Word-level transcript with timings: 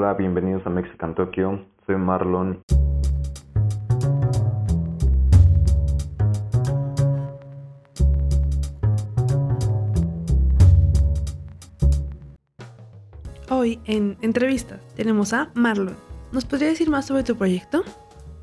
Hola, 0.00 0.14
bienvenidos 0.14 0.64
a 0.64 0.70
Mexican 0.70 1.12
Tokyo. 1.16 1.58
Soy 1.84 1.96
Marlon. 1.96 2.62
Hoy 13.50 13.80
en 13.86 14.16
entrevistas 14.20 14.78
tenemos 14.94 15.32
a 15.32 15.50
Marlon. 15.56 15.96
¿Nos 16.30 16.44
podría 16.44 16.68
decir 16.68 16.88
más 16.88 17.06
sobre 17.06 17.24
tu 17.24 17.34
proyecto? 17.36 17.82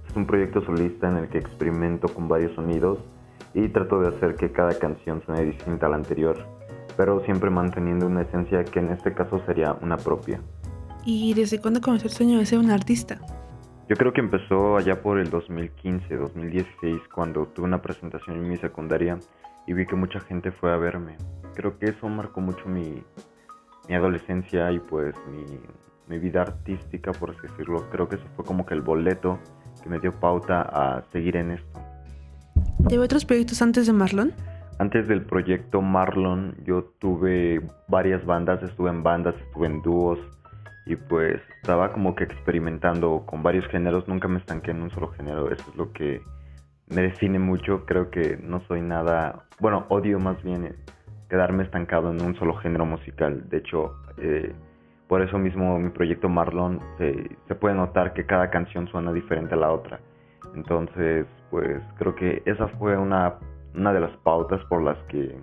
Es 0.10 0.14
un 0.14 0.28
proyecto 0.28 0.62
solista 0.66 1.08
en 1.08 1.16
el 1.16 1.30
que 1.30 1.38
experimento 1.38 2.10
con 2.10 2.28
varios 2.28 2.54
sonidos 2.56 3.00
y 3.54 3.70
trato 3.70 4.02
de 4.02 4.10
hacer 4.10 4.36
que 4.36 4.52
cada 4.52 4.78
canción 4.78 5.24
suene 5.26 5.46
distinta 5.46 5.86
a 5.86 5.90
la 5.90 5.96
anterior, 5.96 6.38
pero 6.98 7.22
siempre 7.22 7.50
manteniendo 7.50 8.08
una 8.08 8.24
esencia 8.24 8.66
que 8.66 8.80
en 8.80 8.90
este 8.90 9.14
caso 9.14 9.42
sería 9.46 9.78
una 9.82 9.96
propia. 9.96 10.42
¿Y 11.06 11.36
desde 11.36 11.62
cuándo 11.62 11.82
comenzó 11.82 12.08
el 12.08 12.14
sueño 12.14 12.40
de 12.40 12.48
ser 12.48 12.58
un 12.58 12.72
artista? 12.72 13.20
Yo 13.88 13.96
creo 13.96 14.12
que 14.12 14.22
empezó 14.22 14.76
allá 14.76 15.04
por 15.04 15.20
el 15.20 15.30
2015, 15.30 16.16
2016, 16.16 17.00
cuando 17.14 17.46
tuve 17.46 17.68
una 17.68 17.80
presentación 17.80 18.38
en 18.38 18.50
mi 18.50 18.58
secundaria 18.58 19.20
y 19.68 19.74
vi 19.74 19.86
que 19.86 19.96
mucha 19.96 20.20
gente 20.22 20.52
fue 20.52 20.74
a 20.74 20.78
verme. 20.78 21.16
Creo 21.54 21.78
que 21.78 21.92
eso 21.92 22.10
marcó 22.10 22.42
mucho 22.42 22.66
mi, 22.66 23.04
mi 23.88 23.94
adolescencia 23.94 24.72
y 24.72 24.80
pues 24.80 25.14
mi, 25.32 25.46
mi 26.08 26.18
vida 26.18 26.42
artística, 26.42 27.12
por 27.12 27.30
así 27.30 27.42
decirlo. 27.44 27.88
Creo 27.92 28.10
que 28.10 28.16
eso 28.16 28.26
fue 28.36 28.44
como 28.44 28.66
que 28.66 28.74
el 28.74 28.82
boleto 28.82 29.38
que 29.84 29.90
me 29.90 30.00
dio 30.00 30.20
pauta 30.20 30.62
a 30.64 31.04
seguir 31.12 31.36
en 31.36 31.52
esto. 31.52 31.80
¿Llevé 32.90 33.06
otros 33.06 33.26
proyectos 33.26 33.62
antes 33.62 33.86
de 33.86 33.94
Marlon? 33.94 34.34
Antes 34.80 35.08
del 35.08 35.22
proyecto 35.22 35.82
Marlon 35.82 36.56
yo 36.66 36.86
tuve 36.98 37.62
varias 37.88 38.26
bandas, 38.26 38.64
estuve 38.64 38.90
en 38.90 39.04
bandas, 39.04 39.36
estuve 39.36 39.68
en 39.68 39.84
dúos 39.84 40.20
y 40.86 40.96
pues 40.96 41.42
estaba 41.62 41.92
como 41.92 42.16
que 42.16 42.26
experimentando 42.26 43.24
con 43.26 43.42
varios 43.42 43.66
géneros, 43.68 44.08
nunca 44.08 44.28
me 44.28 44.40
estanqué 44.40 44.72
en 44.72 44.82
un 44.82 44.92
solo 44.92 45.10
género, 45.10 45.52
eso 45.52 45.64
es 45.70 45.76
lo 45.76 45.92
que 45.92 46.22
me 46.88 47.02
define 47.02 47.40
mucho, 47.40 47.86
creo 47.86 48.12
que 48.12 48.38
no 48.42 48.62
soy 48.68 48.82
nada, 48.82 49.46
bueno, 49.60 49.86
odio 49.90 50.20
más 50.20 50.42
bien 50.44 50.76
quedarme 51.30 51.64
estancado 51.64 52.12
en 52.12 52.22
un 52.22 52.36
solo 52.36 52.56
género 52.58 52.86
musical, 52.86 53.50
de 53.50 53.58
hecho, 53.58 53.96
eh, 54.18 54.54
por 55.08 55.22
eso 55.22 55.40
mismo 55.40 55.80
mi 55.80 55.90
proyecto 55.90 56.30
Marlon 56.30 56.80
se, 56.98 57.56
puede 57.56 57.76
notar 57.76 58.14
que 58.14 58.26
cada 58.26 58.50
canción 58.52 58.88
suena 58.88 59.12
diferente 59.12 59.56
a 59.56 59.58
la 59.58 59.72
otra, 59.72 60.00
entonces 60.54 61.26
pues 61.50 61.82
creo 61.98 62.16
que 62.16 62.44
esa 62.46 62.68
fue 62.80 62.96
una, 62.96 63.36
una 63.74 63.92
de 63.92 64.02
las 64.02 64.16
pautas 64.18 64.64
por 64.66 64.84
las 64.84 64.98
que 65.06 65.36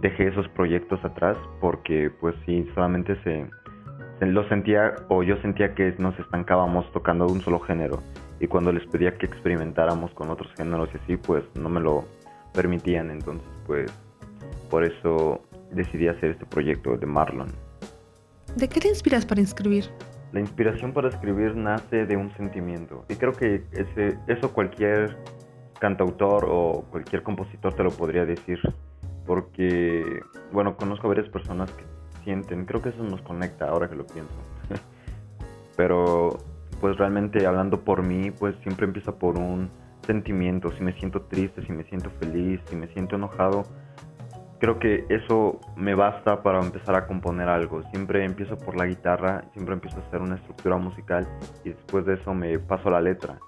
dejé 0.00 0.28
esos 0.28 0.46
proyectos 0.48 1.02
atrás, 1.04 1.38
porque 1.60 2.10
pues 2.20 2.34
sí, 2.44 2.68
solamente 2.74 3.16
se 3.22 3.48
lo 4.20 4.48
sentía 4.48 4.94
o 5.08 5.22
yo 5.22 5.36
sentía 5.38 5.74
que 5.74 5.94
nos 5.98 6.18
estancábamos 6.18 6.90
tocando 6.92 7.26
un 7.26 7.40
solo 7.40 7.60
género 7.60 8.02
y 8.40 8.46
cuando 8.46 8.72
les 8.72 8.86
pedía 8.86 9.16
que 9.16 9.26
experimentáramos 9.26 10.12
con 10.12 10.30
otros 10.30 10.52
géneros 10.56 10.88
y 10.94 10.98
así 10.98 11.16
pues 11.16 11.44
no 11.54 11.68
me 11.68 11.80
lo 11.80 12.04
permitían 12.52 13.10
entonces 13.10 13.48
pues 13.66 13.92
por 14.70 14.84
eso 14.84 15.42
decidí 15.72 16.08
hacer 16.08 16.30
este 16.30 16.46
proyecto 16.46 16.96
de 16.96 17.06
Marlon. 17.06 17.48
¿De 18.56 18.68
qué 18.68 18.80
te 18.80 18.88
inspiras 18.88 19.26
para 19.26 19.40
escribir? 19.40 19.86
La 20.32 20.40
inspiración 20.40 20.92
para 20.92 21.08
escribir 21.08 21.56
nace 21.56 22.06
de 22.06 22.16
un 22.16 22.32
sentimiento 22.36 23.04
y 23.08 23.16
creo 23.16 23.32
que 23.32 23.64
ese, 23.72 24.18
eso 24.26 24.52
cualquier 24.52 25.16
cantautor 25.80 26.46
o 26.48 26.84
cualquier 26.90 27.22
compositor 27.22 27.74
te 27.74 27.82
lo 27.82 27.90
podría 27.90 28.24
decir 28.24 28.60
porque 29.26 30.20
bueno 30.52 30.76
conozco 30.76 31.06
a 31.06 31.08
varias 31.08 31.28
personas 31.28 31.70
que 31.72 31.84
sienten. 32.24 32.64
Creo 32.64 32.82
que 32.82 32.88
eso 32.88 33.02
nos 33.02 33.20
conecta 33.22 33.68
ahora 33.68 33.88
que 33.88 33.96
lo 33.96 34.06
pienso. 34.06 34.34
Pero 35.76 36.38
pues 36.80 36.96
realmente 36.96 37.46
hablando 37.46 37.80
por 37.80 38.02
mí, 38.02 38.30
pues 38.30 38.54
siempre 38.62 38.86
empieza 38.86 39.12
por 39.12 39.38
un 39.38 39.70
sentimiento. 40.06 40.70
Si 40.72 40.82
me 40.82 40.92
siento 40.94 41.22
triste, 41.22 41.64
si 41.64 41.72
me 41.72 41.84
siento 41.84 42.10
feliz, 42.20 42.60
si 42.68 42.76
me 42.76 42.88
siento 42.88 43.16
enojado, 43.16 43.64
creo 44.58 44.78
que 44.78 45.04
eso 45.08 45.60
me 45.76 45.94
basta 45.94 46.42
para 46.42 46.60
empezar 46.60 46.94
a 46.96 47.06
componer 47.06 47.48
algo. 47.48 47.82
Siempre 47.90 48.24
empiezo 48.24 48.56
por 48.56 48.76
la 48.76 48.86
guitarra, 48.86 49.44
siempre 49.52 49.74
empiezo 49.74 49.98
a 49.98 50.06
hacer 50.06 50.20
una 50.20 50.36
estructura 50.36 50.76
musical 50.76 51.26
y 51.64 51.70
después 51.70 52.04
de 52.06 52.14
eso 52.14 52.34
me 52.34 52.58
paso 52.58 52.88
a 52.88 52.92
la 52.92 53.00
letra. 53.00 53.38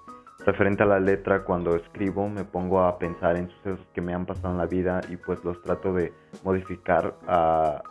Referente 0.45 0.83
a 0.83 0.85
la 0.85 0.99
letra, 0.99 1.43
cuando 1.43 1.75
escribo 1.75 2.29
me 2.29 2.43
pongo 2.43 2.81
a 2.81 2.97
pensar 2.97 3.35
en 3.35 3.49
sucesos 3.49 3.85
que 3.93 4.01
me 4.01 4.13
han 4.13 4.25
pasado 4.25 4.51
en 4.51 4.57
la 4.57 4.65
vida 4.65 5.01
y 5.09 5.17
pues 5.17 5.43
los 5.43 5.61
trato 5.61 5.93
de 5.93 6.13
modificar 6.43 7.15
a, 7.27 7.81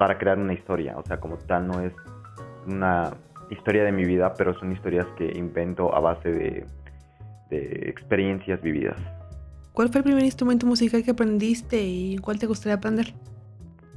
para 0.00 0.16
crear 0.16 0.38
una 0.38 0.54
historia. 0.54 0.96
O 0.96 1.02
sea, 1.04 1.20
como 1.20 1.36
tal 1.36 1.66
no 1.66 1.82
es 1.82 1.92
una 2.66 3.12
historia 3.50 3.84
de 3.84 3.92
mi 3.92 4.06
vida, 4.06 4.32
pero 4.32 4.58
son 4.58 4.72
historias 4.72 5.06
que 5.18 5.30
invento 5.36 5.94
a 5.94 6.00
base 6.00 6.32
de, 6.32 6.66
experiencias 7.50 8.62
vividas. 8.62 8.96
¿Cuál 9.74 9.90
fue 9.90 9.98
el 9.98 10.04
primer 10.04 10.24
instrumento 10.24 10.64
musical 10.64 11.04
que 11.04 11.10
aprendiste 11.10 11.82
y 11.82 12.16
cuál 12.16 12.38
te 12.38 12.46
gustaría 12.46 12.76
aprender? 12.76 13.12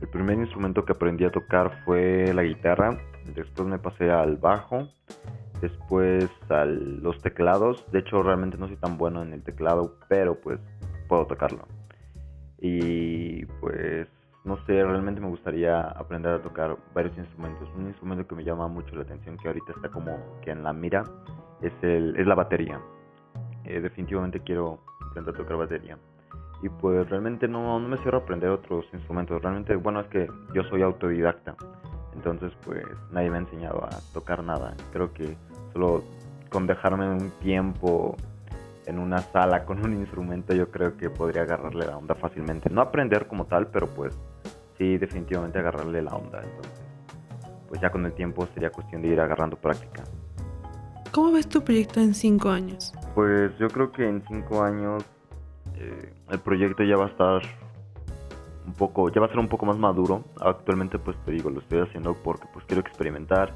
El 0.02 0.09
primer 0.09 0.38
instrumento 0.40 0.84
que 0.84 0.92
aprendí 0.92 1.24
a 1.24 1.31
tocar 1.31 1.72
fue 1.86 2.34
la 2.34 2.44
guitarra, 2.44 2.97
después 3.34 3.66
me 3.66 3.80
pasé 3.80 4.12
al 4.12 4.36
bajo, 4.36 4.90
después 5.62 6.30
a 6.50 6.66
los 6.66 7.22
teclados. 7.22 7.86
De 7.94 8.00
hecho, 8.00 8.22
realmente 8.24 8.58
no 8.58 8.68
soy 8.68 8.75
tan 8.75 8.97
bueno 8.97 9.24
en 9.24 9.31
el 9.31 9.42
teclado, 9.42 9.96
pero 10.09 10.36
pues 10.36 10.59
puedo 11.08 11.28
tocarlo. 11.28 11.66
Y 12.59 13.46
pues 13.62 14.09
no 14.46 14.58
sé, 14.66 14.84
realmente 14.84 15.22
me 15.22 15.28
gustaría 15.28 15.81
aprender 15.81 16.34
a 16.34 16.42
tocar 16.42 16.76
varios 16.94 17.18
instrumentos. 17.18 17.70
Un 17.78 17.88
instrumento 17.88 18.28
que 18.28 18.36
me 18.36 18.44
llama 18.44 18.68
mucho 18.68 18.94
la 18.96 19.04
atención, 19.04 19.38
que 19.38 19.48
ahorita 19.48 19.72
está 19.74 19.90
como 19.90 20.18
que 20.42 20.52
en 20.52 20.64
la 20.64 20.74
mira, 20.74 21.04
es, 21.62 21.72
el, 21.81 22.16
es 22.18 22.28
la 22.28 22.36
batería. 22.36 22.80
Eh, 23.64 23.80
definitivamente 23.80 24.42
quiero 24.42 24.80
aprender 25.09 25.34
a 25.34 25.38
tocar 25.38 25.58
batería. 25.58 25.98
Y 26.62 26.68
pues 26.68 27.09
realmente 27.09 27.48
no, 27.48 27.80
no 27.80 27.88
me 27.88 27.98
cierro 28.00 28.20
aprender 28.20 28.50
otros 28.50 28.86
instrumentos. 28.94 29.42
Realmente, 29.42 29.76
bueno, 29.78 30.02
es 30.02 30.08
que 30.08 30.28
yo 30.54 30.64
soy 30.64 30.81
autodidacta. 30.81 31.56
Entonces, 32.14 32.52
pues 32.66 32.84
nadie 33.12 33.30
me 33.30 33.38
ha 33.38 33.42
enseñado 33.42 33.86
a 33.86 33.90
tocar 34.14 34.44
nada. 34.44 34.75
Creo 34.92 35.14
que 35.14 35.38
solo 35.72 36.04
con 36.50 36.68
dejarme 36.68 37.10
un 37.10 37.31
tiempo 37.42 38.18
en 38.86 39.00
una 39.00 39.20
sala 39.20 39.64
con 39.64 39.86
un 39.86 39.94
instrumento, 40.00 40.54
yo 40.54 40.70
creo 40.70 40.98
que 40.98 41.10
podría 41.10 41.44
agarrarle 41.44 41.86
la 41.86 41.98
onda 41.98 42.14
fácilmente. 42.16 42.70
No 42.70 42.81
aprender 42.81 43.28
como 43.28 43.46
tal, 43.46 43.68
pero 43.68 43.88
pues 43.88 44.18
sí, 44.78 44.98
definitivamente 44.98 45.60
agarrarle 45.60 46.02
la 46.02 46.16
onda. 46.16 46.42
Entonces, 46.44 46.82
pues 47.68 47.82
ya 47.82 47.90
con 47.90 48.06
el 48.06 48.14
tiempo 48.14 48.48
sería 48.54 48.70
cuestión 48.70 49.02
de 49.02 49.10
ir 49.10 49.20
agarrando 49.20 49.56
práctica. 49.58 50.04
¿Cómo 51.12 51.32
ves 51.32 51.48
tu 51.48 51.64
proyecto 51.64 52.00
en 52.00 52.14
cinco 52.14 52.50
años? 52.50 52.94
Pues 53.16 53.56
yo 53.58 53.68
creo 53.68 53.92
que 53.92 54.08
en 54.08 54.24
cinco 54.28 54.64
años 54.64 55.04
eh, 55.76 56.14
el 56.30 56.40
proyecto 56.40 56.84
ya 56.84 56.98
va 56.98 57.06
a 57.06 57.10
estar 57.10 57.42
un 58.66 58.74
poco, 58.74 59.10
ya 59.10 59.22
va 59.22 59.28
a 59.28 59.30
ser 59.30 59.40
un 59.40 59.48
poco 59.48 59.66
más 59.66 59.78
maduro. 59.78 60.24
Actualmente 60.40 60.98
pues 60.98 61.18
te 61.26 61.32
digo, 61.32 61.50
lo 61.50 61.60
estoy 61.60 61.80
haciendo 61.80 62.16
porque 62.24 62.46
pues 62.52 62.66
quiero 62.66 62.82
experimentar, 62.82 63.54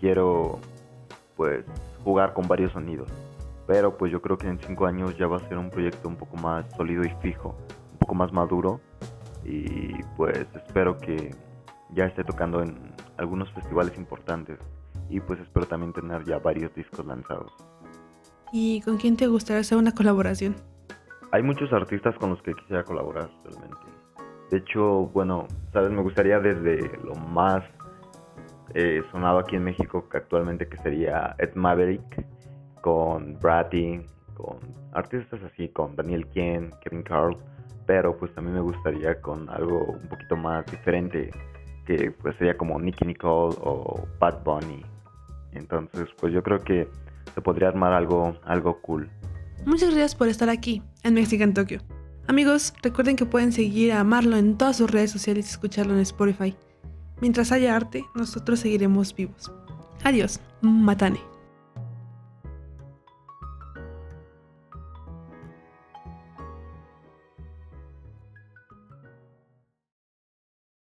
quiero 0.00 0.58
pues 1.36 1.64
jugar 2.04 2.32
con 2.34 2.48
varios 2.48 2.72
sonidos. 2.72 3.10
Pero 3.66 3.96
pues 3.96 4.10
yo 4.10 4.20
creo 4.20 4.36
que 4.36 4.48
en 4.48 4.58
cinco 4.58 4.86
años 4.86 5.16
ya 5.16 5.26
va 5.26 5.36
a 5.36 5.48
ser 5.48 5.58
un 5.58 5.70
proyecto 5.70 6.08
un 6.08 6.16
poco 6.16 6.36
más 6.36 6.66
sólido 6.76 7.04
y 7.04 7.10
fijo, 7.22 7.54
un 7.92 7.98
poco 7.98 8.14
más 8.14 8.32
maduro 8.32 8.80
y 9.44 10.02
pues 10.16 10.46
espero 10.54 10.98
que 10.98 11.34
ya 11.94 12.04
esté 12.04 12.24
tocando 12.24 12.62
en 12.62 12.76
algunos 13.16 13.50
festivales 13.52 13.96
importantes 13.96 14.58
y 15.08 15.20
pues 15.20 15.40
espero 15.40 15.66
también 15.66 15.92
tener 15.92 16.24
ya 16.24 16.38
varios 16.38 16.74
discos 16.74 17.04
lanzados. 17.04 17.52
¿Y 18.52 18.80
con 18.82 18.96
quién 18.96 19.16
te 19.16 19.26
gustaría 19.26 19.60
hacer 19.60 19.78
una 19.78 19.92
colaboración? 19.92 20.56
Hay 21.32 21.42
muchos 21.42 21.72
artistas 21.72 22.14
con 22.16 22.30
los 22.30 22.42
que 22.42 22.54
quisiera 22.54 22.84
colaborar 22.84 23.30
realmente. 23.44 23.76
De 24.50 24.58
hecho, 24.58 25.06
bueno, 25.12 25.46
sabes, 25.72 25.92
me 25.92 26.02
gustaría 26.02 26.40
desde 26.40 26.98
lo 27.04 27.14
más 27.14 27.62
eh, 28.74 29.02
sonado 29.12 29.38
aquí 29.38 29.56
en 29.56 29.64
México 29.64 30.08
que 30.08 30.18
actualmente 30.18 30.68
que 30.68 30.76
sería 30.78 31.36
Ed 31.38 31.54
Maverick 31.54 32.26
con 32.80 33.38
Bratty, 33.38 34.00
artistas 34.92 35.40
así, 35.42 35.68
con 35.68 35.96
Daniel 35.96 36.26
Kien, 36.28 36.72
Kevin 36.82 37.02
Carl 37.02 37.36
pero 37.90 38.16
pues 38.16 38.32
también 38.36 38.54
me 38.54 38.60
gustaría 38.60 39.20
con 39.20 39.50
algo 39.50 39.84
un 40.00 40.08
poquito 40.08 40.36
más 40.36 40.64
diferente, 40.66 41.28
que 41.86 42.12
pues 42.22 42.36
sería 42.36 42.56
como 42.56 42.78
Nicky 42.78 43.04
Nicole 43.04 43.56
o 43.62 44.06
Bad 44.20 44.44
Bunny. 44.44 44.84
Entonces, 45.50 46.06
pues 46.20 46.32
yo 46.32 46.40
creo 46.40 46.60
que 46.60 46.88
se 47.34 47.40
podría 47.40 47.66
armar 47.66 47.92
algo, 47.92 48.36
algo 48.44 48.80
cool. 48.82 49.10
Muchas 49.66 49.88
gracias 49.90 50.14
por 50.14 50.28
estar 50.28 50.48
aquí 50.48 50.84
en 51.02 51.14
Mexican 51.14 51.52
Tokyo. 51.52 51.80
Amigos, 52.28 52.72
recuerden 52.80 53.16
que 53.16 53.26
pueden 53.26 53.50
seguir 53.50 53.92
a 53.92 54.04
Marlo 54.04 54.36
en 54.36 54.56
todas 54.56 54.76
sus 54.76 54.88
redes 54.88 55.10
sociales 55.10 55.46
y 55.46 55.50
escucharlo 55.50 55.92
en 55.94 55.98
Spotify. 55.98 56.54
Mientras 57.20 57.50
haya 57.50 57.74
arte, 57.74 58.04
nosotros 58.14 58.60
seguiremos 58.60 59.12
vivos. 59.16 59.50
Adiós, 60.04 60.40
Matane. 60.62 61.29